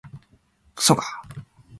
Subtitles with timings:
[0.73, 1.03] くそが